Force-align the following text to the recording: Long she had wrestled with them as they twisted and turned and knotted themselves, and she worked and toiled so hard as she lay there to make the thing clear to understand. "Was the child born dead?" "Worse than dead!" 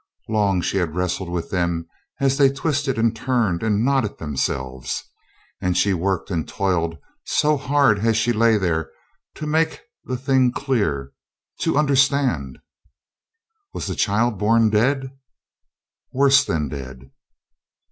Long 0.27 0.61
she 0.63 0.77
had 0.77 0.95
wrestled 0.95 1.29
with 1.29 1.51
them 1.51 1.87
as 2.19 2.35
they 2.35 2.51
twisted 2.51 2.97
and 2.97 3.15
turned 3.15 3.61
and 3.61 3.85
knotted 3.85 4.17
themselves, 4.17 5.03
and 5.61 5.77
she 5.77 5.93
worked 5.93 6.31
and 6.31 6.47
toiled 6.47 6.97
so 7.23 7.55
hard 7.55 7.99
as 7.99 8.17
she 8.17 8.33
lay 8.33 8.57
there 8.57 8.89
to 9.35 9.45
make 9.45 9.81
the 10.05 10.17
thing 10.17 10.51
clear 10.51 11.11
to 11.59 11.77
understand. 11.77 12.57
"Was 13.75 13.85
the 13.85 13.93
child 13.93 14.39
born 14.39 14.71
dead?" 14.71 15.11
"Worse 16.11 16.43
than 16.45 16.69
dead!" 16.69 17.11